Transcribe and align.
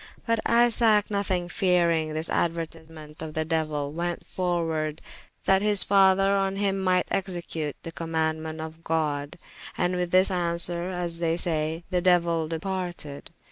But 0.25 0.39
Isaac 0.47 1.09
nothyng 1.11 1.47
feareyng 1.51 2.13
this 2.13 2.27
aduertisement 2.27 3.21
of 3.21 3.35
the 3.35 3.45
Deuyl, 3.45 3.91
went 3.91 4.25
forward, 4.25 4.99
that 5.45 5.61
his 5.61 5.83
father 5.83 6.31
on 6.35 6.55
hym 6.55 6.83
myght 6.83 7.03
execute 7.11 7.75
the 7.83 7.91
commaundement 7.91 8.59
of 8.61 8.83
God: 8.83 9.37
and 9.77 9.95
with 9.95 10.09
this 10.09 10.31
answere 10.31 10.89
(as 10.89 11.19
they 11.19 11.37
saye) 11.37 11.83
they 11.91 12.01
Deuyell 12.01 12.47
departed. 12.49 13.29